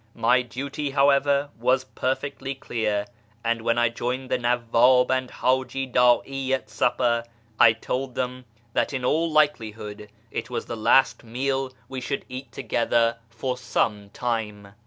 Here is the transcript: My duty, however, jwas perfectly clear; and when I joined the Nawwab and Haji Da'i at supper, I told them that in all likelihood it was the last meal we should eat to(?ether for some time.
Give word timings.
My 0.15 0.41
duty, 0.41 0.89
however, 0.89 1.49
jwas 1.59 1.85
perfectly 1.93 2.55
clear; 2.55 3.05
and 3.45 3.61
when 3.61 3.77
I 3.77 3.89
joined 3.89 4.31
the 4.31 4.39
Nawwab 4.39 5.11
and 5.11 5.29
Haji 5.29 5.85
Da'i 5.85 6.49
at 6.49 6.71
supper, 6.71 7.23
I 7.59 7.73
told 7.73 8.15
them 8.15 8.45
that 8.73 8.93
in 8.93 9.05
all 9.05 9.31
likelihood 9.31 10.09
it 10.31 10.49
was 10.49 10.65
the 10.65 10.75
last 10.75 11.23
meal 11.23 11.71
we 11.87 12.01
should 12.01 12.25
eat 12.29 12.51
to(?ether 12.51 13.17
for 13.29 13.55
some 13.59 14.09
time. 14.09 14.69